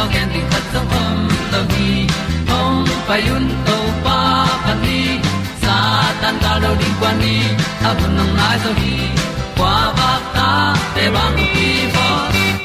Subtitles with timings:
[0.00, 1.18] ti zo gen di khat zo om
[1.52, 1.90] lo gi
[2.50, 4.18] hong pai un to pa
[4.64, 5.00] pa ni
[5.62, 5.76] sa
[6.20, 7.36] tan ga lo ding kwan ni.
[7.88, 8.96] A bu nang mai zo gi
[9.58, 10.48] kwa ba ta
[10.94, 12.06] te bang ki bo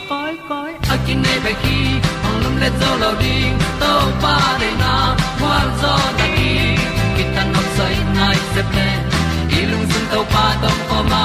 [0.09, 1.78] koi koi a kin nei pe ki
[2.24, 3.91] hong lum le zo lo ding to
[4.24, 4.94] pa de na
[5.40, 6.53] kwa zo ta ki
[7.16, 8.88] ki tan nok sai nai se ple
[9.59, 11.24] ilung sun to pa tom ko ma.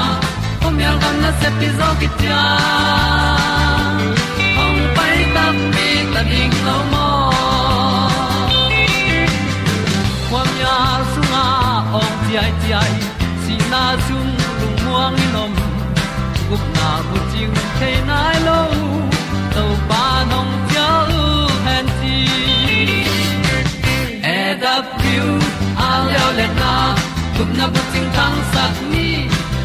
[0.60, 2.42] Pom yal gam na se pi zo ki ta
[6.20, 7.08] mi ta ding lo mo
[10.30, 10.76] kwam ya
[11.12, 11.44] sunga
[12.00, 12.94] ong ti ai ti ai
[13.42, 14.28] si na zum
[14.60, 15.52] lu muang ni nom
[16.48, 18.60] gup na bu ting te nai lo
[19.54, 21.24] to pa nong pia lu
[21.66, 22.18] han ti
[24.36, 25.28] e da piu
[25.88, 26.74] a leo le na
[27.36, 29.08] gup na bu ting tang sat ni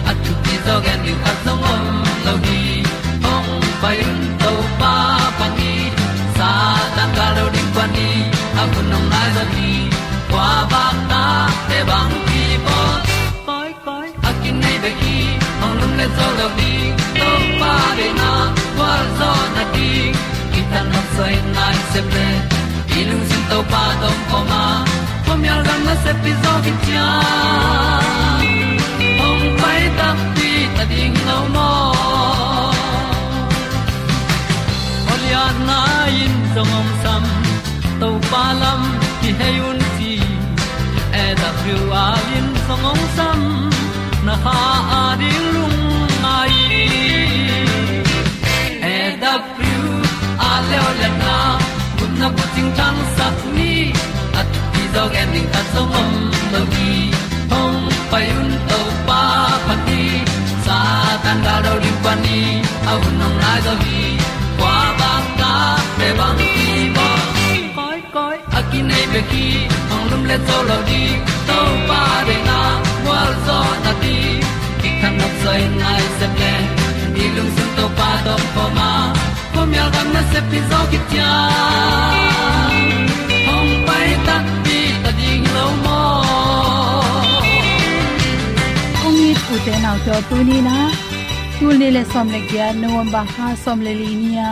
[0.10, 1.84] at tu ti dog and you at the mom
[2.26, 2.64] lo ni
[3.34, 3.50] ong
[3.82, 4.00] pai
[9.54, 9.70] ni
[10.32, 11.24] kwa ba ta
[11.70, 12.80] te bang ki bo
[13.48, 15.18] koi koi a kin nei be ki
[15.64, 16.74] ong lum le zo lo ni
[17.22, 17.30] to
[17.62, 18.32] pa de na
[18.78, 19.90] kwa zo na ti
[20.54, 22.28] ki ta na sai nai se ple
[23.00, 24.64] ilung sin to pa tom ko ma.
[25.26, 27.08] Pom yal gam na se pi zo ki tia
[29.28, 31.70] ong pai ta pi ta ding lo mo
[35.14, 35.80] Olia na
[36.24, 37.24] in song om sam
[38.06, 38.82] to pa lam
[39.22, 40.14] ki hay un ti
[41.22, 43.40] e da thru a lin song ong sam
[44.28, 44.58] na ha
[44.98, 45.80] a di lung
[46.24, 46.56] mai.
[48.94, 49.78] E da thru
[50.50, 51.38] a le o le na
[51.98, 53.74] kun na ko ting tang sat ni
[54.40, 56.14] à, at ti dog ending ta song om
[56.54, 56.94] no gi
[57.52, 59.22] hong pai un to pa
[59.66, 60.04] pa ti
[60.66, 60.80] sa
[61.24, 62.40] tan da do ri pa ni.
[62.92, 64.02] Au nong lai do gi
[64.60, 65.54] qua ba ta
[65.98, 66.75] pe bang ki
[68.90, 69.46] nei pe ki
[69.94, 71.02] ong lum le zo lo di
[71.48, 71.60] to
[71.90, 72.60] pa de na
[73.08, 74.18] wa zo na ti
[74.82, 76.54] ki kan nok sai nai se ple
[77.16, 78.90] ni lung sun to pa to pa ma
[79.54, 81.32] ko mi al gam na se pi zo ki tia
[83.56, 84.36] ong pai ta
[84.66, 86.00] ti ta ding lo mo
[89.06, 90.78] ong ni pu te na to tu ni na
[91.58, 94.50] tu ni le som le kya november ha som le li ni ya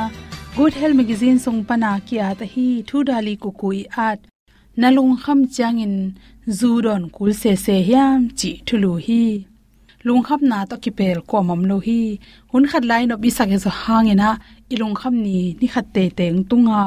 [0.56, 4.20] good health magazine song pana ki at hi thu dali ku kui at
[4.82, 5.96] nalung kham changin
[6.58, 9.24] zu don kul se se hiam chi thulu hi.
[10.06, 12.02] Lung khap na to ki pel ko mam lo hi.
[12.52, 14.30] Hun khat lai no bi sak zo hangena
[14.74, 16.82] ilung kham ni ni khat te teng tunga.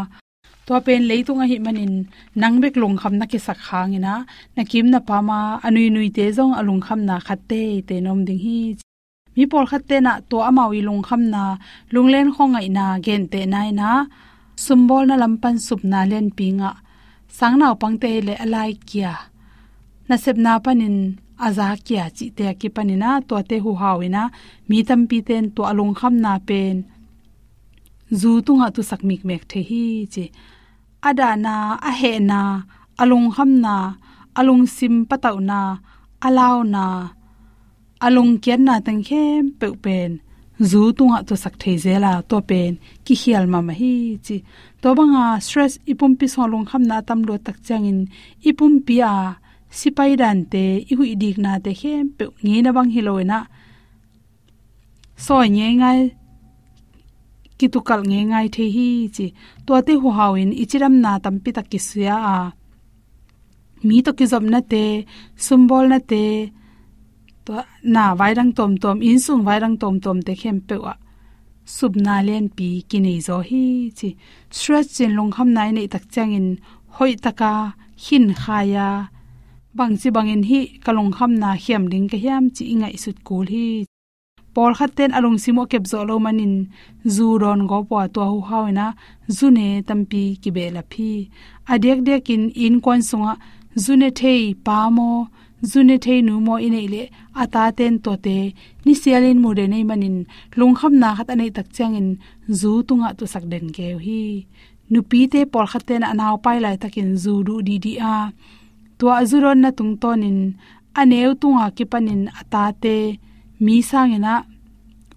[0.66, 1.94] To pen leitunga hi manin
[2.40, 4.14] nangbek lung kham na ki sak hangena
[4.56, 8.42] na kim na pama anui nui te zong alung kham na khatte te nom ding
[8.44, 8.58] hi
[9.36, 11.42] mi por khatte na to amawi lung kham na
[11.92, 13.90] lunglen khongai na, gen te nai na.
[14.64, 16.70] Sumbol na lampan sup na len pinga.
[17.38, 19.12] Sangnaw pangte le alai kia.
[20.08, 20.96] Na sep na panin,
[21.46, 24.22] aza kia chi te ki panina to te hu hawina
[24.68, 26.76] mi tam pi ten to alung kham na pen.
[28.20, 29.84] Zu tunga tu sakmik mek the hi
[30.14, 30.24] chi.
[31.08, 31.54] Adana
[31.88, 32.40] a he na,
[33.02, 33.74] alung kham na,
[34.38, 35.60] alung sim pataw na
[36.26, 36.84] alaw na
[38.04, 40.10] alung kian na tang khem pe pen.
[40.70, 42.72] Zu tunga to sak thei zela to pen.
[43.04, 44.36] Ki hial ma ma hi, chi.
[44.82, 47.98] To banga stress, ipum pi so long kham na tam lo tak changin
[48.48, 49.14] ipum pi a,
[49.78, 53.48] sipai dan te i hui dik na te khem pe nge na bang hiloina e
[55.16, 56.00] soi nye ngai
[57.58, 59.26] ki tu kal nge ngai the hi, chi.
[59.66, 62.36] To te hu hawin ichiram na tampi tak ki suya a.
[63.86, 64.84] Mi to ki zom na te
[65.46, 66.22] sumbol na te
[67.46, 67.52] to
[67.94, 70.94] na vai rang tom tom in sung vai rang tom tom te khem pe wa
[71.76, 73.64] sup na len pi ki nei zo hi
[73.98, 74.08] chi
[74.56, 76.48] stress chin long kham nai nei tak chang in
[76.96, 77.52] hoi taka
[78.04, 78.88] hin khaya
[79.76, 83.46] bang chi bangin hi kalong kham na hiam ding ka hiam chi inga isut kul
[83.54, 83.66] hi
[84.54, 86.54] por khaten alung simo kep zo lo manin
[87.14, 88.86] zu ron go po to hu hawina
[89.36, 91.10] zune tampi ki be la phi
[91.72, 93.32] adek dek in in kon sunga
[93.84, 95.10] zune thei pa mo
[95.70, 97.02] zune thei nu mo ine le
[97.42, 98.36] ata ten to te
[98.84, 100.16] ni sialin mu de nei manin
[100.58, 102.08] lung kham na khat anei tak changin
[102.60, 104.22] zu tunga tu sak den ge hi.
[104.92, 108.16] Nu pi te por khaten anaw pai lai takin zu du di di a.
[108.98, 110.38] To azuron na tung tonin,
[111.00, 112.96] aneu tunga ki panin ata te
[113.64, 114.34] mi sangena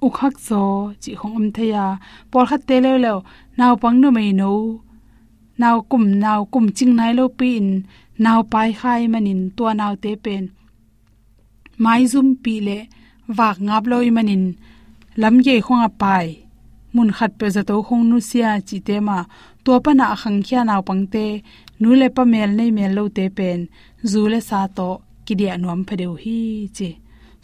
[0.08, 0.64] ukhak zo,
[1.02, 1.86] chi khong um theya.
[2.32, 3.14] Por khat te le le
[3.60, 4.52] naw pang no mai no
[5.62, 7.66] naw kum naw kum ching nai lo pin
[8.24, 10.46] naw pai khai manin to naw te pen
[11.84, 12.78] mai zum pi le
[13.38, 14.44] wak ngap loi manin
[15.22, 16.28] lam ye khong a pai.
[16.94, 19.18] Mun khat pe za to khong nu sia chi te ma
[19.64, 21.26] to pa na khang khya naw pang te
[21.82, 23.60] nu le pa mel nei mel lo te pen
[24.12, 24.90] zu le sa to
[25.26, 26.40] ki dia nuam phe deu hi
[26.78, 26.90] chi.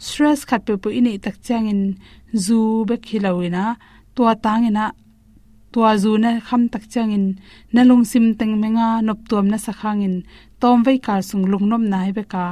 [0.06, 1.82] Stress khat pe pu ini tak chang in.
[2.44, 2.58] Zu
[2.88, 3.64] be khilawina
[4.14, 4.84] to tang ina
[5.76, 7.26] tua zu na kham tak chang in,
[7.74, 10.16] na lung sim teng menga nop tuam na sakhang in,
[10.60, 12.46] tom vei kar sung lung nom nai be ka.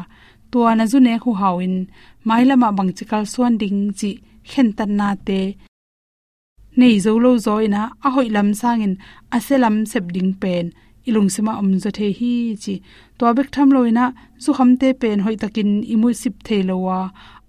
[0.50, 1.74] Tua na zu ne khu hawin
[2.28, 4.10] mailama bangchikal suan ding chi
[4.50, 5.40] khen tan na te.
[6.78, 8.94] Nei zo lo zo ina, a hoi lam sangin
[9.36, 10.66] aselam sep ding pen
[11.08, 12.74] ilung sema om zo the hi chi.
[13.18, 14.06] To bek tham loina
[14.42, 16.98] zu kham te pen hoi takin imu sip the lowa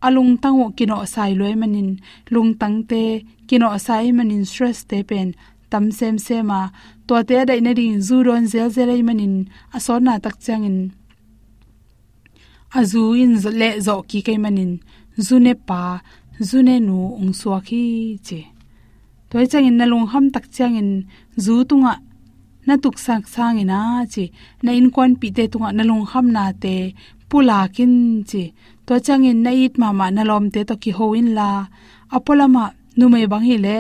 [0.06, 1.90] alung tango kino sai loi manin,
[2.34, 3.04] lung tang te,
[3.48, 5.30] kino sai manin stress te pen
[5.72, 6.62] tam sem sema
[7.08, 9.36] to te dai na ding zu ron zel zel ai manin
[9.76, 10.80] asor na tak changin
[12.80, 14.72] azu in le zo ki kai manin.
[15.26, 15.82] Zu ne pa,
[16.48, 17.84] zu ne nu ung suwa khi
[18.28, 18.40] che.
[19.30, 20.90] Toy changin na lung ham tak changin
[21.44, 21.94] zu tunga
[22.68, 23.80] na tuk sang sang ina
[24.14, 24.26] che.
[24.64, 26.76] Na in kon pi te tunga na lung ham na te
[27.30, 27.94] pula kin
[28.30, 28.44] che.
[28.86, 31.50] To changin na it ma ma na lom te to ki ho in la.
[32.16, 32.64] Apolama
[32.98, 33.76] nu mai bang hi le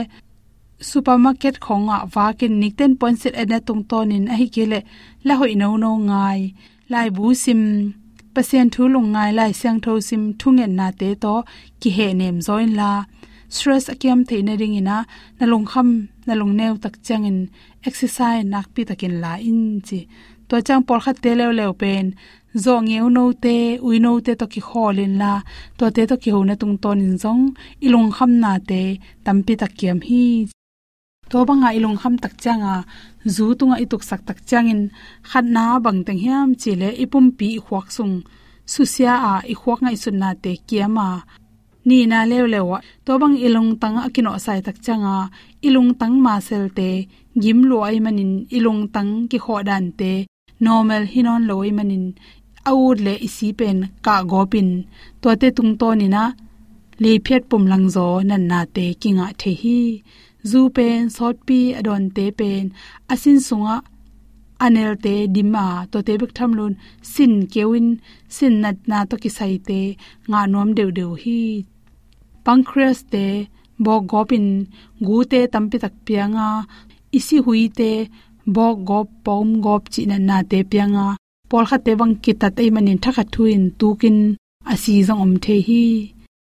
[0.79, 4.79] supermarket khonga wakin nikten point set ena tung tonin ahi kele
[5.23, 6.53] la hoi no no ngai.
[6.89, 7.61] Lai bu sim,
[8.33, 11.43] pasien thu lung ngai, lai sang tho sim thungen na te to,
[11.79, 12.91] ki he nem join la.
[13.55, 14.97] Stress akiam theina ring ina
[15.39, 15.89] nalung kham
[16.27, 17.39] nalung neu tak changin
[17.87, 19.99] exercise nak pi takin la in chi.
[20.49, 22.05] To chang por kha te lew lew pen,
[22.63, 25.33] zo ngeu no te, ui no te to ki kholin la.
[25.77, 27.43] To te to ki ho na tung ton in zong
[27.85, 28.81] ilung kham na te
[29.25, 30.25] tampi takiam hi
[31.29, 32.75] to banga ilung kham tak changa,
[33.35, 34.81] zu tunga ituk sak tak changin.
[35.29, 38.15] Khat na bang teng hiam chile ipum pi khwak sung.
[38.73, 41.09] Susia a i khwak ngai sun na te kiama.
[41.87, 45.17] Ni na lew lewa to bang ilung tang akino sai tak changa.
[45.67, 46.89] Ilung tang ma sel te.
[47.41, 48.31] Gim lo ai manin.
[48.57, 50.13] Ilung tang ki kho dan te.
[50.65, 52.05] Normal hinon loi manin.
[52.71, 54.69] Aud le isi pen ka gopin.
[55.21, 56.23] To te tung to ni na.
[57.03, 59.79] Le phet pum lang zo nan na te kinga the hi
[60.51, 62.63] zu pen, sot pi, adon te pen,
[63.13, 63.75] asin sunga,
[64.65, 66.73] anel te, dima, to te bek tham lun,
[67.13, 67.87] sin kewin,
[68.35, 69.81] sin nat na to ki sai te,
[70.29, 71.41] nga nom deu deu hi.
[72.45, 73.25] Pancreas te
[73.85, 74.47] bo gopin,
[75.07, 76.49] gu te tampi tak pianga,
[77.17, 77.91] isi hui te
[78.55, 81.07] bo gop pom gop, chi na na te pianga.
[81.49, 84.17] Pol kha te wang ki ta te manin thakha thuin, tukin,
[84.71, 85.85] asi zong om the hi.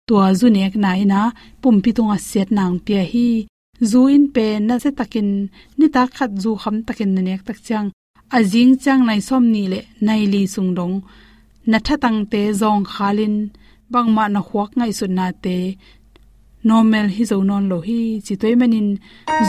[0.08, 1.22] Tua zu nek na ina,
[1.62, 3.29] pum pi tunga set nang pia hi
[3.90, 5.30] zu in pe na se takin,
[5.78, 7.88] ni ta khat zu kham takin na nek tak chang
[8.38, 10.96] azing chang nai som ni le, nai li sung dong.
[11.72, 13.36] Na tha tang te zong khalin
[13.92, 15.58] bangma na huak ngai su na te.
[16.68, 18.90] Normal hi zo non lo hi, chi toy manin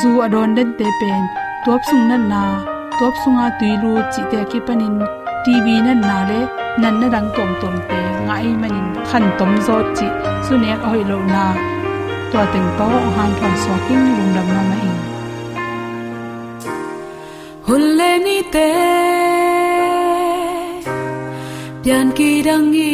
[0.01, 1.23] zu adon den te pen
[1.65, 2.43] top sung na na
[2.99, 4.97] top sunga tuilu chi te ki panin
[5.45, 6.41] tv na na le,
[6.81, 10.09] nan na dang tom tom te, ngai manin khan tom zo chi,
[10.45, 11.72] su nek oi lo na.
[12.33, 12.83] ตัวตึงโต
[13.17, 14.99] หันทอนสวกินลุงดำนอมาเอง
[17.67, 18.57] หุ่นเลนิเต
[21.81, 22.93] เปียนกีดังอี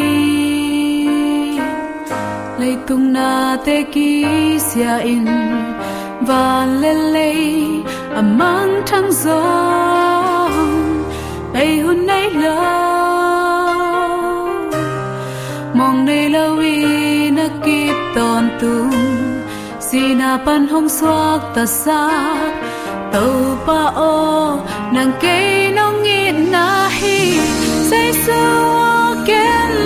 [2.56, 3.30] เลยตุงนา
[3.62, 4.12] เตกี
[4.64, 5.26] เสียอิน
[6.28, 7.18] วานเลเล
[8.14, 9.44] อมังทั้งสอ
[10.48, 10.52] ง
[11.50, 11.54] ไป
[11.84, 12.60] หุ่นในเลอ
[15.78, 16.76] มองในละวี
[17.38, 19.07] นักกีบตอนตุง
[19.88, 22.02] sina pan hong suak ta sa
[23.12, 24.16] tàu pa o
[24.94, 25.38] nang ke
[25.76, 26.68] nong ngin na
[26.98, 27.20] hi.
[27.88, 28.42] Say so
[29.28, 29.77] ken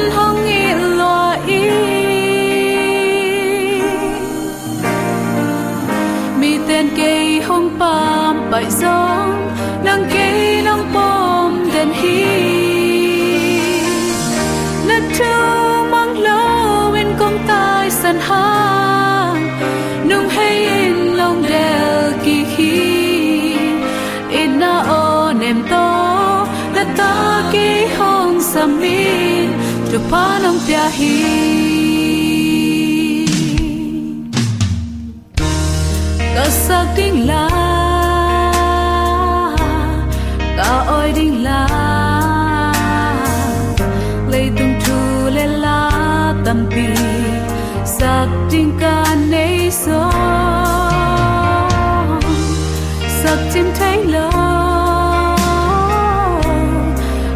[54.12, 54.30] lâu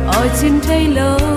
[0.06, 1.35] ở trên chim thấy lâu.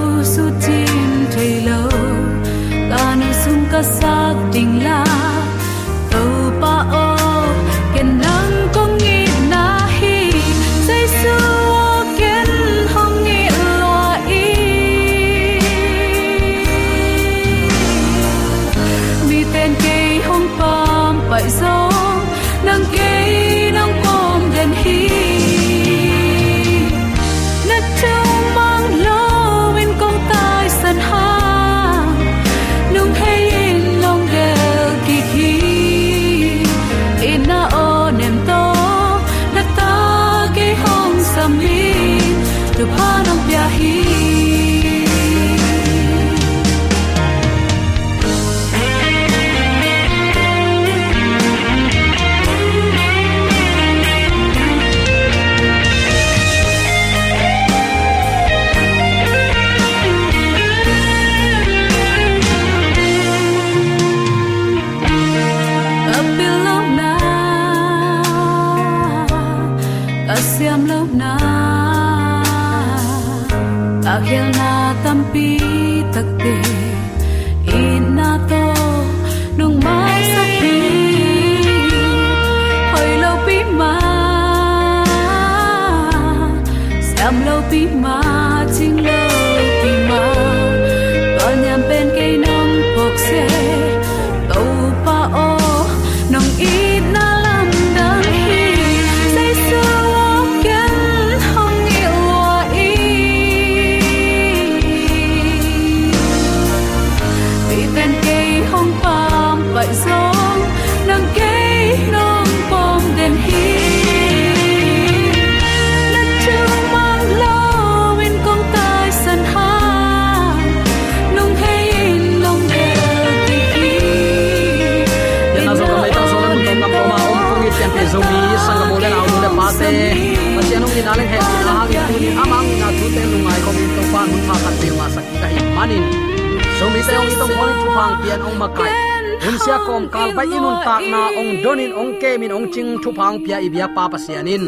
[140.87, 144.03] Tak na ong donin ong ke min ong ching thu phang pia i bia pa
[144.11, 144.63] pa sianin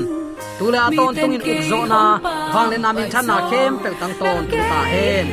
[0.57, 2.01] tule aton tungin uk zo na
[2.53, 5.27] wang le na min than na kem pe tang ton tu ta hen.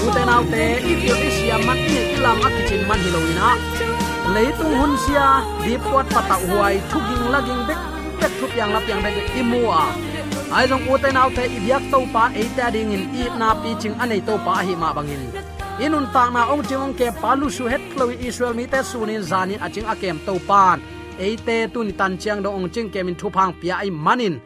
[0.00, 3.48] Tu te nau te i pio i sia man ni ilam akichin man hiloina
[4.34, 5.28] leitung hun sia
[5.64, 7.80] di pot pata huai thuging laging bek
[8.20, 9.82] bek thup yang lap yang bek imua
[10.56, 13.70] ai jong ute nau te ibyak to pa e ta ding in i na pi
[13.80, 15.22] ching anei to pa hi ma bangin
[15.76, 19.20] inun ta na ong ching ong ke palu su het kloi israel mi te sunin
[19.20, 20.80] zanin aching akem to pan.
[21.20, 24.40] E te tu ni tan chiang do ong ching kemin thu phang pia ai manin.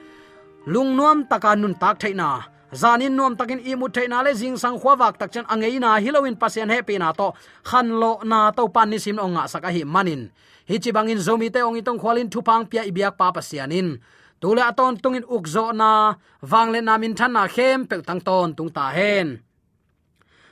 [0.67, 2.31] Lung nuam taka nun tak theina
[2.75, 5.99] zanin nuam takin i mu theina le jing sang khwawak tak chan angei na.
[6.03, 7.29] Hilowin pasien happy na to.
[7.63, 10.31] Khan lo na to pan ni sim onga saka hi manin.
[10.69, 13.99] Hi chi bangin zomi te ong itong khwalin thu phang pia biak pa pasianin
[14.41, 16.15] tule aton tungin ukzo na.
[16.43, 19.29] Wangle namin than na khem pe tang ton tung ta hen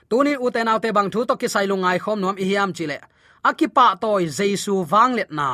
[0.09, 2.99] tuni uten autte bang thu to ki sai lungai khom nom ihiam chile.
[3.49, 5.49] Akipa toy jesu wanglet na.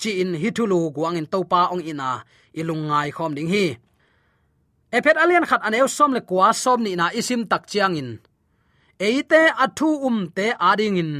[0.00, 2.10] Chi in hitulu guang in topa ong ina.
[2.58, 3.66] Ilungai khom ding hi.
[4.96, 8.10] Ephet alian khat aneu som le kwa som ni na isim tak chiang in.
[9.06, 11.12] Eite athu um te ading in.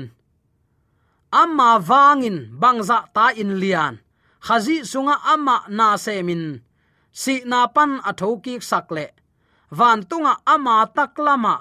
[1.40, 3.94] Amma wangin bangza ta in lian.
[4.46, 6.44] Khazi sunga amma na semin
[7.14, 9.06] si na pan athoki sakle
[9.70, 11.54] van tunga ama taklama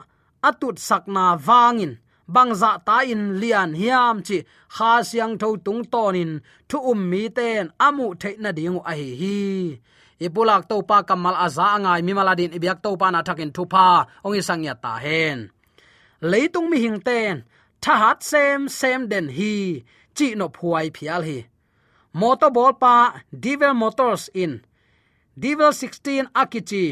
[0.49, 1.93] atut sakna wangin
[2.33, 4.37] bangza ta in lian hiam chi
[4.75, 6.31] kha siang tho tung tonin.
[6.69, 9.37] Thu um mi ten amu theina dingu a hi hi.
[10.25, 13.87] Ipulak to pa kamal aza angai mi maladin ibyak to pa na thakin thu pa.
[14.25, 15.39] Ongi sangya ta hen.
[16.31, 17.35] Leitung mi hing ten.
[17.83, 19.53] Thahat sem sem den hi.
[20.17, 21.39] Chi no phuai phial hi.
[22.19, 22.95] Motor ball pa
[23.43, 24.53] devil motors in.
[25.43, 26.85] Devil 16 akichi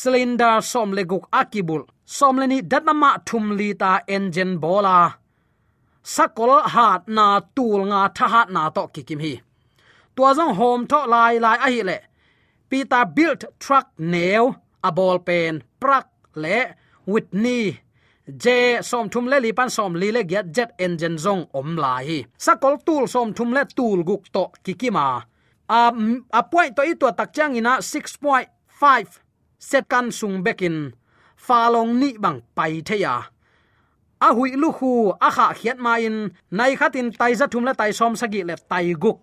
[0.00, 1.82] cylinder som leguk akibul
[2.16, 4.98] somleni datnama thumli ta engine bola
[6.14, 7.26] sakol hat na
[7.56, 9.34] tul nga tha hat na to kikim hi.
[10.14, 11.98] Tua jong home to lai lai a hi le
[12.70, 14.44] pita built truck nail
[14.88, 16.06] a ball pen, prak
[16.42, 16.58] le
[17.12, 17.64] whitney
[18.42, 22.02] je som thum le li pan som li le get jet engine zong om lai
[22.08, 22.18] hi.
[22.44, 25.06] Sakol tul som thum le tul guk to kikima
[25.78, 25.92] a.
[26.38, 29.27] A point to i to tak chang ina 6.5
[29.58, 30.94] set kan sung bekin
[31.36, 33.14] falong ni bang pai theya.
[34.20, 37.72] A hui lu khu, a kha khiat ma in, nai khatin tai za thum la
[37.72, 39.18] tai som sagi le tai guk.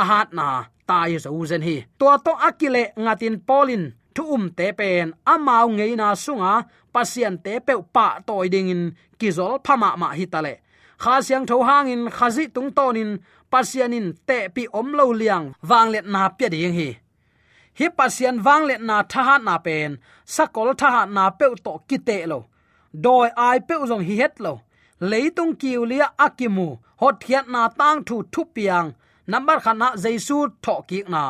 [0.00, 1.76] A hat na, tai zo zen hi.
[1.98, 6.52] To to akile ngatin polin thu um te pen amau ngei na sunga
[6.92, 8.82] pasien te pe pa toy ding in
[9.18, 10.54] kizol phama ma hi tale
[11.02, 13.10] kha siang tho hangin khazi tung tonin
[13.52, 16.88] pasianin te pi om lo liang wang let na pya ding hi
[17.78, 19.90] hi pasian wang le na tha na pen.
[20.34, 22.38] Sakol tha na pe to kite lo.
[23.04, 24.52] Doi ai pe zong hi het lo.
[25.10, 26.68] Leitung kiu lia akimu.
[27.00, 28.88] Hot thiat na tang thu thu piang.
[29.26, 31.22] Number khana jaisu tho ki na.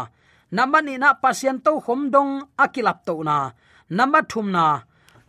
[0.57, 2.33] Number ni na pasian to khom dong
[2.64, 3.37] akilap to na.
[3.98, 4.66] Number thum na.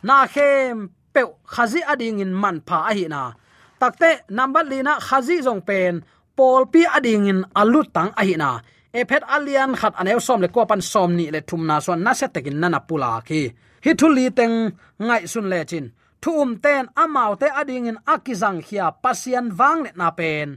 [0.07, 1.21] Na khem pe
[1.53, 3.21] khazi ading in man pha a hi na.
[3.79, 6.03] Takte number lina khazi zong pen.
[6.35, 8.49] Pol pi ading in alut tang a hi na
[8.99, 12.11] ephet alian khat anew som le ko pan som ni le thum na son na
[12.19, 13.41] se tekin na pula ki.
[13.85, 14.55] Hi thuli teng
[15.07, 15.85] ngai sun le chin.
[16.23, 20.49] Thum ten amau te ading in akizang khia pasian wang le na pen.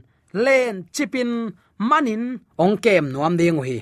[0.45, 1.31] Len chipin
[1.89, 2.23] manin
[2.63, 3.77] ong kem nuam ding hi.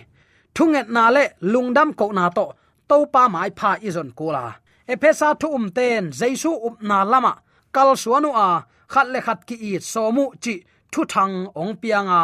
[0.56, 2.46] Thunget na le lungdam ko na to.
[2.90, 4.44] To pa mai pha izon kula.
[4.92, 7.34] Ephesa thum ten jaisu up na lama.
[7.76, 8.50] Kal suanu a
[8.94, 10.54] khat le khat ki i somu chi
[10.92, 12.22] thu thang ong pianga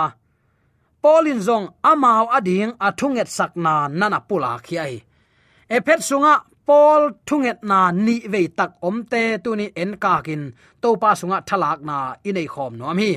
[1.04, 4.94] polin zong amao ading athunget sakna nana pula khiai.
[5.76, 6.34] Ephet sunga
[6.68, 10.44] pol thunget na ni ve tak omte tuni en kakin
[10.82, 11.98] to pa sunga thalak na
[12.30, 13.12] inei khom no mi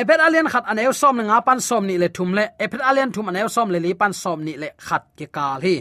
[0.00, 3.28] ephet alien khat anew som nga pan som ni le thum le ephet alien thum
[3.30, 5.76] anew som le li pan som ni le khat ke kal hi.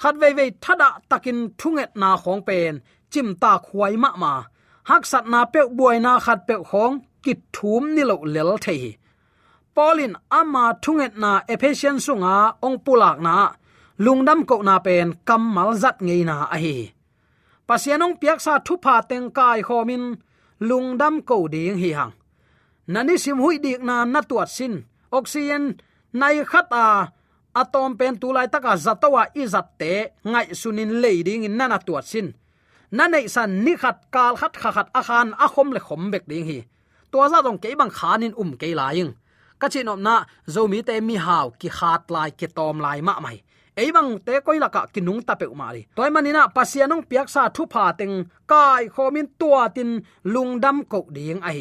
[0.00, 2.74] Khat ve ve thada takin thunget na khong pen,
[3.12, 4.32] chim ta khuai ma ma.
[4.88, 8.82] Hak sat na pe buai na khat pe khong, kit thum ni lo lel thei
[9.78, 12.36] polin ama thunget na ephesian sunga
[12.66, 13.36] ong pulak na.
[14.04, 16.98] Lungdam ko na pen kamal zat ngei na a hi
[17.68, 20.04] pasianong piak sa thu pha teng kai khomin,
[20.68, 22.14] lungdam ko ding hi hang.
[22.92, 24.74] Nani sim hui dik na na tuat sin.
[25.18, 25.64] Oxygen
[26.20, 26.86] nai khata
[27.60, 29.94] atom pen tu lai taka zatawa izat te,
[30.32, 32.26] ngai sunin leiding in nana tuat sin.
[32.96, 35.28] Na san ni khat kal khat kha khat a khan
[35.76, 36.58] le khom bek ding hi.
[37.12, 39.12] To za dong ke bang khanin um ke laing
[39.60, 40.14] ka chi nom na
[40.54, 43.38] zomi te mi hào ki khat lai, ki tom lai, ma mai.
[43.78, 47.84] Eibang te koila ka kinung ta pe umari toy manina pasianong piak sa thu pha
[47.98, 48.14] teng,
[48.50, 49.90] kai khomin tua tin
[50.32, 51.60] lungdam ko ding ai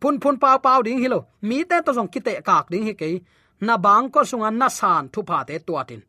[0.00, 3.10] phun phun pau pau ding hilo mi te to jong kite kak ding hi ke
[3.66, 6.02] na bang ko sunga na san thu pha te tua tin.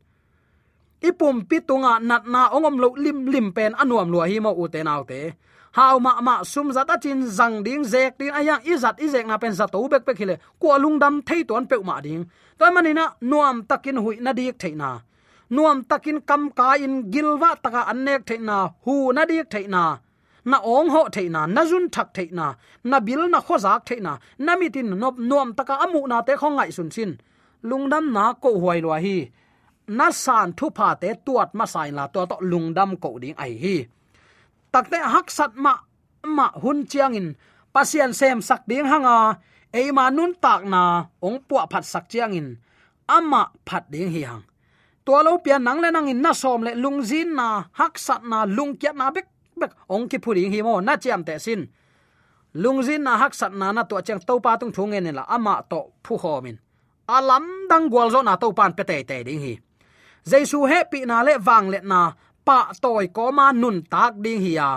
[1.08, 4.80] Ipum pitunga nat na ongom lo lim lim pen anuam lua hi mo u te
[4.88, 5.20] nau te
[5.76, 9.36] haw ma ma sum zat a chin zang ding zek ding ayang izat izek na
[9.42, 12.24] pen zato bek pek hile ko lungdam thei ton pe ma ding.
[12.58, 14.90] Toy manina nuam takin hui na dik theina
[15.54, 19.84] nuam takin kam ka in gilwa taka anek theina hu na dik theina
[20.50, 20.58] na.
[20.74, 22.46] Ong ho theina na jun thak theina
[22.90, 22.98] na.
[23.06, 24.52] Bil na khozak theina na.
[24.60, 27.12] Mitin nop nuam taka amu na te khongai sun sin
[27.68, 29.16] lungdam na ko huai lo hi.
[29.98, 33.54] Na san thu pha te tuat ma sai la to to lungdam ko ding ai
[33.62, 33.76] hi
[34.72, 35.74] takte hak sat ma
[36.24, 37.28] ma hun chiang in.
[37.74, 39.38] Pasian sem sak ding hanga
[39.72, 42.48] eima nun tak na, ong puwa phat sak chiang in.
[43.06, 44.42] Ama phat ding hi hang.
[45.04, 48.22] To lo pia nang le nang in, na som le lung zin na, hak sat
[48.22, 49.26] na, lung kiat na, bek
[49.60, 51.66] bek, ong ki phuri hi mo, na chiam te sin.
[52.54, 55.24] Lung zin na, hak sat na na to chang to pa tung thung en la
[55.28, 56.58] ama to phu homin
[57.10, 59.54] alam dang gwal zo na to pan pe te te ding hi.
[60.30, 62.12] Jaisu pi na le wang le na
[62.50, 64.70] pa toy ko ma nun tak ding hi ya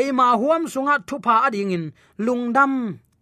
[0.00, 1.84] e ma huam sunga thu pha ading in
[2.26, 2.72] lungdam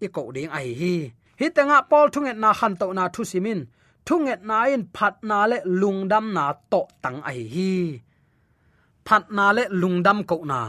[0.05, 0.95] i ko ding ai hi
[1.41, 3.61] hi tanga pol thunget na khan to na thu simin
[4.07, 7.73] thunget na in phat na le lungdam na to tang ai hi
[9.07, 10.61] phat na le lungdam ko na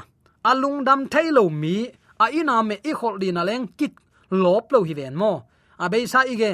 [0.50, 1.76] alungdam thailo mi
[2.24, 3.94] a ina me i khol din leng kit
[4.44, 5.32] lop lo hi ven mo
[5.84, 6.52] a be sa ige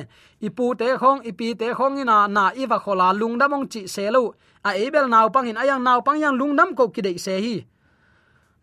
[0.47, 4.03] ipu te khong ipi te khong ina na i va khola lungdam ong chi se
[4.15, 4.21] lo
[4.63, 7.57] a ebel naw pangin ayang naw pang yang lungdam ko kidei se hi.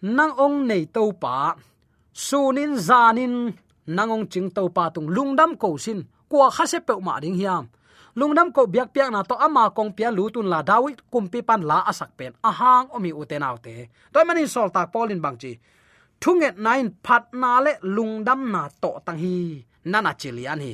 [0.02, 1.58] Nang ong nei to pa,
[2.14, 3.50] sunin zanin
[3.90, 7.66] nangong ching to pa tung lungdam ko sin kwa khase pe ma ding hiam.
[8.18, 11.87] Lungnam ko biak piak na to ama kong pia lutun la dawit kumpi pan la
[11.87, 12.34] asak pen.
[12.42, 15.54] Ahang omi uten autte toy manin sol tak polin bangchi
[16.18, 19.62] thunget nine phat na le lungdam na to tang hi.
[19.87, 20.72] Nana chilian hi.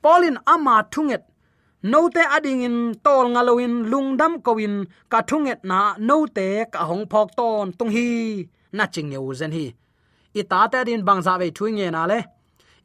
[0.00, 1.28] Polin ama thunget
[1.82, 7.72] note ading in tol ngaloin lungdam kowin ka thunget na note ka hong phok ton
[7.72, 8.48] tung hi.
[8.72, 9.74] Na ching yeu zen hi.
[10.34, 12.18] Ita ta din bangza ve thuinge na le.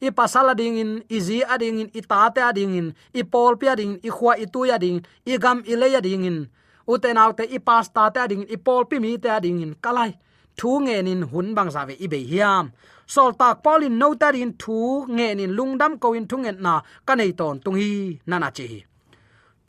[0.00, 4.10] I pasala ding in izi ading in itate ading in, i pol pi ding i
[4.16, 6.38] khwa i tu ya ding i gam i le ya ding in
[6.86, 9.74] uten autte i pasta ta ding i pol pi mi ta ding in.
[9.84, 10.12] Kalai
[10.58, 12.72] thu nge nin hun bang sa ve i be hiam.
[13.06, 16.74] Sol tak polin no ta rin thu nge nin lungdam ko in thu ngen na
[17.06, 18.18] kanei ton tung hi.
[18.26, 18.85] Nana chi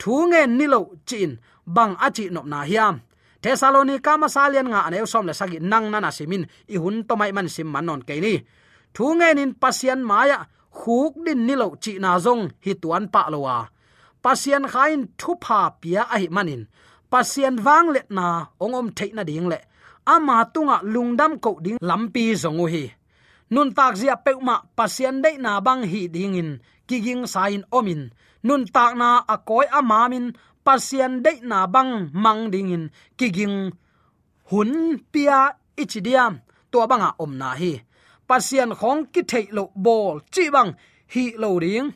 [0.00, 1.30] thu nge ni lo chin,
[1.74, 2.94] bang achi nop na hiam.
[3.42, 7.48] Thessalonica masalian nga anew som le sagi nang nana simin i hun to mai man
[7.54, 8.34] sim man non ke ni
[8.94, 10.38] thu nge nin pasian maya
[10.78, 13.56] khuk din ni lo chi na zong hi tuan pa lowa.
[14.24, 16.62] Pasian khain thu pha pia a hi manin.
[17.12, 18.26] Pasian wang let na,
[18.64, 19.58] ongom theina ding le.
[20.14, 22.84] Ama tunga lungdam ko ding lampi zongu hi.
[23.54, 26.50] Nun tak zia peuma, pasian dei na bang hi dingin
[26.88, 28.02] kiging sain omin
[28.46, 30.26] nun tak na akoi amamin
[30.64, 31.92] pasian dei na bang
[32.24, 32.84] mang ding in
[33.18, 33.56] kiging
[34.50, 34.70] hun
[35.12, 35.38] pia
[35.82, 36.32] ichidiam
[36.70, 37.72] to banga om na hi.
[38.28, 40.70] Pasian khong ki thei lo bol, chi bang,
[41.14, 41.88] hi lo ring.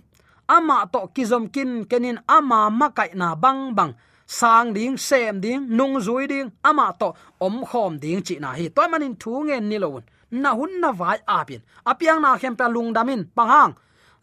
[0.57, 3.93] Ama to kizom kin kenin ama makai na bang bang.
[4.27, 7.09] Sang ding, sem ding, nung zui ding ama to
[7.47, 8.69] om khom ding chi na hi.
[8.77, 10.01] Toy manin thu nge ni lo
[10.33, 13.73] na hun na vai apin apiang na khem pa lung damin pangang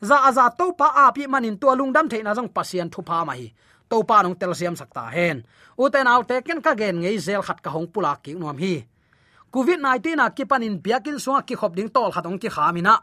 [0.01, 3.33] za aza to pa api manin to lung dam theina jong pasian thu pa ma
[3.33, 3.53] hi.
[3.89, 5.43] To pa nong tel siam sakta hen.
[5.77, 8.85] Uten te ken ka gen ngei zel khat ka hong pula ki nom hi.
[9.51, 13.01] Covid 19 a ki panin biakin suwa ki khop ding tol khatong ki khamina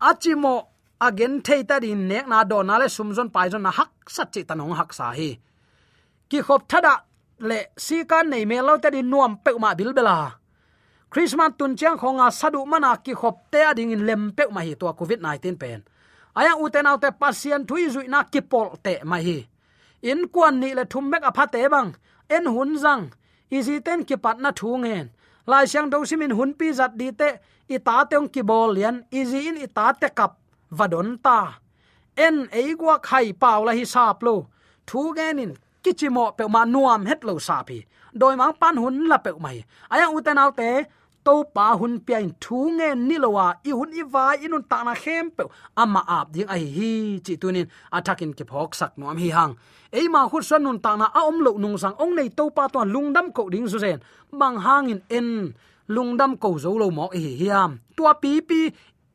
[0.00, 0.54] achimo
[1.00, 4.74] again theita din nek na do na le sumzon paizon na hak sat chi tanong
[4.80, 5.36] hak sa hi.
[6.30, 6.94] Ki khop thada
[7.48, 10.40] le si kan nei me lo te din nuam pe ma bil bela.
[11.12, 14.74] Christmas tun chiang khonga sadu mana ki khop te ading in lem pe ma hi
[14.80, 15.80] to covid 19 pen
[16.34, 19.38] aya à, uten autte pasien thui zui na kipol te mai hi
[20.10, 21.90] in kuan ni le thum mek a à pha te bang
[22.36, 23.04] en hun zang
[23.56, 25.06] izi ten ki pat na thu ngen
[25.50, 27.28] lai siang do simin hun pi zat di te
[27.74, 30.32] i ta teong ki bol yan izi in i ta te kap
[30.78, 31.38] vadon ta.
[32.26, 34.34] En ei gwa khai paw la hi sap lo
[34.88, 37.78] thu genin kichimo pe ma nuam het lo sapi
[38.20, 39.58] doi mang pan hun la pe mai
[39.92, 40.68] aya à, uten autte
[41.26, 45.26] to pa hun pian thu nge nilowa i hun i vai inun ta na khem
[45.36, 45.44] pe.
[45.82, 46.90] Ama ap ding ai hi
[47.24, 49.52] chi tunin atakin ke phok sak nuam hi hang.
[49.98, 52.44] Ei ma khu san nun ta na a om lo nung sang ong nei to
[52.56, 53.98] pa to lungdam ko ding zu zen
[54.40, 55.28] bang hangin en,
[55.94, 58.60] lungdam ko zo lo mo hi hiam tua pi pi,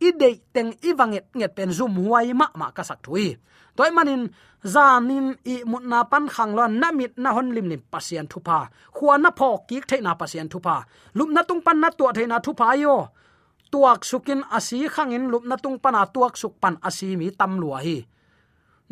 [0.07, 3.27] i de teng i wanget nget pen zum huai ma ma ka sak thui.
[3.75, 4.21] Toy manin
[4.73, 8.59] zanin i mutna pan khang lo namit na hon lim lim pasien thupa.
[8.95, 10.75] Khuwa na phok ki theina pasien thupa.
[11.17, 12.95] Lup na tung pan na tua theina thupa yo.
[13.71, 17.77] Tuak sukin asi khangin lup na tung pana tuak suk pan asi mi tam lua
[17.85, 17.97] hi.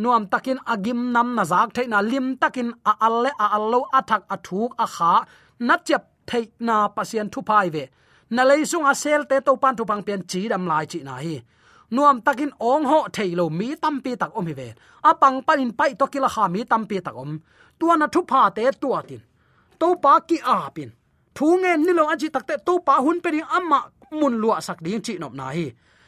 [0.02, 4.72] Nuam takin agim nam na zak theina lim takin a alle a allo athak athuk
[4.86, 5.14] a kha
[5.68, 7.84] na chep theina pasien thupai ve.
[8.36, 11.16] Na leisung a sel te to pan thu pang pian chi dam lai chi na
[11.26, 11.36] hi
[11.92, 14.68] nuam takin ong ho thailo mi tampi tak om hi ve.
[15.04, 17.40] Apang panin pai to kila ha mi tampi tak om.
[17.80, 19.22] Tuana thu pha te tua tin.
[19.80, 20.90] To pa ki a pin.
[21.36, 23.80] Thu nge nilo aji takte to pa hun pe ding amma
[24.12, 25.66] mun lua sak ding chi nop na hi.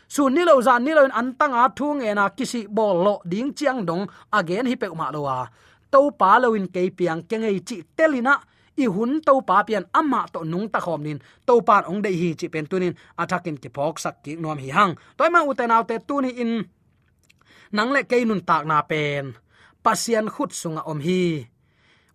[0.08, 4.04] Su nilo za nilo in antanga thu nge na kisi bol lo ding chiang dong,
[4.32, 5.48] again hi pe ma lo wa
[5.96, 8.36] to pa lo in ke piang ke ngei chi telina
[8.84, 11.20] i hun to pa pian amma to nung ta khom nin.
[11.48, 14.70] To pan ong dei hi chi pen tunin athakin ki phok sak ki nom hi
[14.78, 14.94] hang.
[15.18, 16.54] Toy ma uten autte tuni in
[17.76, 19.26] nang le ke nun tak na pen.
[19.84, 21.22] Pasian khut sunga om hi.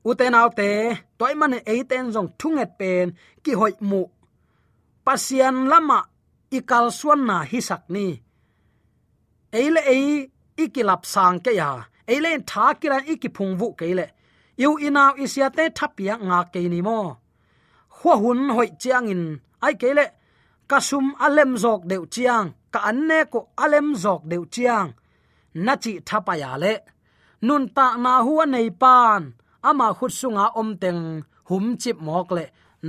[0.08, 0.70] Uten autte
[1.18, 3.06] toy man eiten jong thunget pen.
[3.44, 4.02] Ki hoi mu.
[5.06, 5.98] Pasian lama
[6.56, 8.06] ikal suan na hi sak ni.
[9.52, 10.30] Eile ei,
[10.62, 11.70] ikilap sang ke ya.
[12.12, 14.06] Eile tha kiran ikiphung vu ke le
[14.62, 17.00] yu inaw isia te thapia nga ke ni mo.
[17.96, 19.24] Khwa hun hoi chiang in.
[19.64, 20.06] Ai ke le,
[20.70, 22.46] kasum alem jok deu chiang.
[22.72, 24.88] Ka anne ko alem jok deu chiang.
[25.64, 26.74] Na chi thapa ya le,
[27.46, 29.22] nun ta na huwa nei pan.
[29.68, 31.02] Ama khut sunga om teng
[31.48, 32.44] hum chip mok le.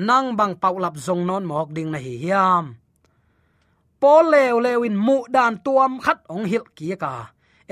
[0.08, 2.66] Nang bang paulap zong non mok ding na hi hiam.
[4.02, 7.14] Pol lew lewin mu dan tuam khat ong hil ki ka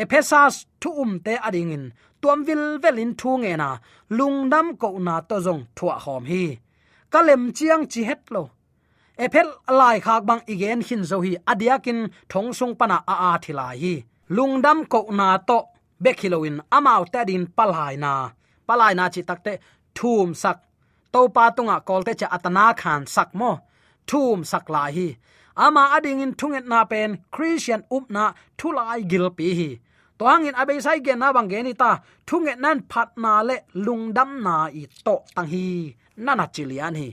[0.01, 1.85] ephesas thu um te ading in.
[2.21, 3.69] Tuam vil velin thu nge na.
[4.17, 6.43] Lungnam ko na to jong thua hom hi.
[7.11, 8.43] Kalem chiang chi het lo.
[9.25, 11.31] Ephel lai khak bang igen hin zo hi.
[11.51, 11.99] Adiakin
[12.31, 13.93] thong sung pana a a thila hi.
[14.35, 15.59] Lungdam ko na to
[16.03, 18.13] bekhiloin amau ta din palhai na.
[18.67, 19.53] Palai na chi takte
[19.97, 20.57] thum sak.
[21.13, 23.51] To pa tunga kolte cha atana khan sak mo.
[24.09, 25.07] Thum sak lai hi.
[25.65, 28.25] Ama ading in thunget na pen christian upna
[28.57, 29.69] thulai gilpi hi
[30.19, 31.91] to in abe sai gen na bang geni ta.
[32.27, 33.55] Thunge nan phat na le
[33.85, 35.95] lungdam na i to tang hi.
[36.25, 37.09] Nana chilian hi.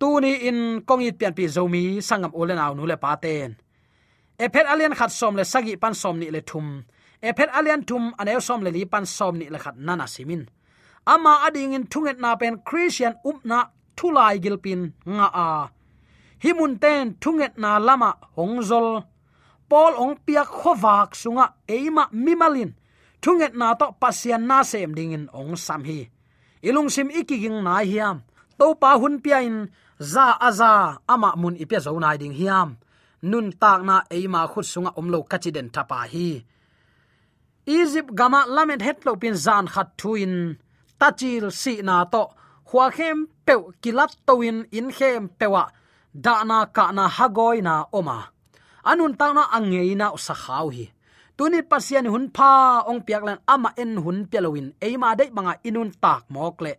[0.00, 0.58] Tu ni in
[0.88, 3.52] kongit pian pi zomi sangam olen aw nu le paten
[4.44, 6.66] ephet alien khat som le sagi pan som ni le thum.
[7.28, 10.42] Ephet alien thum anew som le li pan som ni le khat nana simin.
[11.06, 13.58] Ama ading in thunget na pen christian upna
[13.96, 14.82] thulai gilpin
[15.16, 15.48] nga a.
[16.42, 18.88] Himun ten thunget na lama hongzol
[19.70, 22.72] pol ong pia khowak sunga eima mimalin.
[23.22, 26.10] Thunget na to pasian na sem dingin ong sam hi.
[26.62, 28.26] Ilung sim ikiging na hiam.
[28.58, 32.78] To pa hun pia in za aza ama mun ipia zo nai ding hiam.
[33.22, 36.42] Nun tak na eima khut sunga omlo kachiden tapa hi.
[37.66, 40.58] Egypt gama lamet het lo pin zan khat thuin.
[41.00, 42.22] Tachil si na to
[42.70, 45.64] hwa khem pe kilat toin in khem pewa.
[46.24, 48.31] Da na ka na hagoi na oma
[48.90, 50.86] anun ta na angei na sa khaw hi.
[51.36, 55.90] Tunit pasian hun pha ong piak lan ama en hun pelowin eima dei banga inun
[56.02, 56.74] tak mokle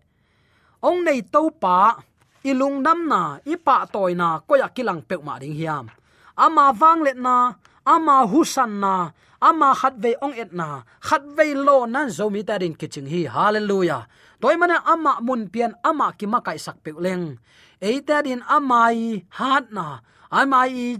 [0.83, 1.95] ong nei to pa,
[2.43, 5.87] ilung nam na, ipa toy na, koya kilang pe ma ding hiam.
[6.35, 7.55] Ama wang let na,
[7.87, 12.43] ama husan na, ama khat ve ong et na, khat ve lo nan zo mi
[12.43, 13.31] ta din kiching hi.
[13.31, 14.03] Hallelujah.
[14.43, 17.39] Toy mana ama mun pian, ama ki ma kai sak pe leng.
[17.79, 20.99] Ei ta din amai hat na, amai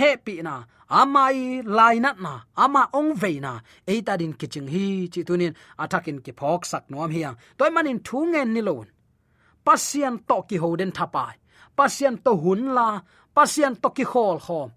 [0.00, 0.54] happy na
[1.00, 1.38] amai
[1.76, 2.32] laina na
[2.64, 3.52] ama ong veina
[3.86, 7.98] na ta din kiching hi, chi tunin atakin ki phok sak nom hiang toy manin
[8.06, 8.94] thu nilon ni
[9.64, 11.34] pasian to ki hoden thapai.
[11.76, 12.88] Pasian to hun la,
[13.36, 14.70] pasian to ki khol khom.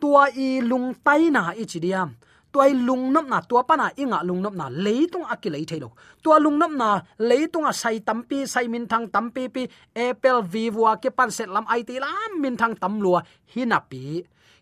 [0.00, 2.10] Tua i lung tai na i chidiam
[2.52, 5.90] tua lung nop na, tua pana inga lung nop na, leitung akilei thailo
[6.22, 9.62] tua lung nop na, leitung a sai tampi sai min thang tampi pi
[9.96, 13.20] apple vivo ke pan set lam it lam min thang tam lua
[13.54, 14.04] hinapi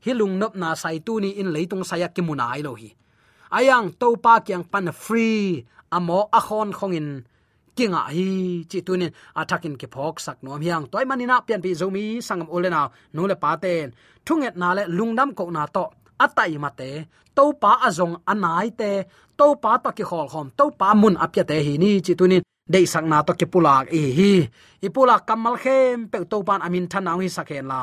[0.04, 2.90] hi lung nop na sai tu ni in leitung saya ki munai lo hi.
[3.56, 5.64] Ayang to pa kyang pan free,
[5.96, 7.08] amo akhon khongin
[7.76, 8.28] kinga hi,
[8.70, 9.10] chi tunin
[9.40, 10.84] atakin ke phok sak nom hiang.
[10.92, 12.82] Toy manina pian pi zomi sangam olena
[13.14, 13.86] nule paten
[14.26, 15.84] thunget na le lungnam ko na to,
[16.24, 16.90] atai mate
[17.36, 18.92] to pa azong anai te
[19.38, 22.42] to pa to ki khol khom to pa mun apya te hi ni, chi tunin
[22.72, 24.32] dei sak na to ki pulak e hi.
[24.86, 27.82] I pulak kamal khem, pe to pan amin thanaw hi sakhen la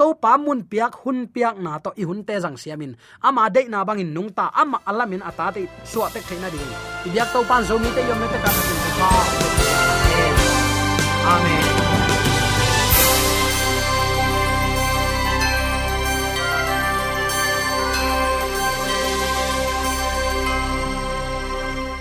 [0.00, 2.92] to pa mun piak hun piak na to i hun te jang siamin.
[3.28, 6.60] Ama de na bangin nung ta, ama alamin ata te suwa te theina di
[7.06, 8.62] i biak to pan zo mi te yom te ka ta
[9.00, 9.08] pa.
[11.30, 11.69] Amen.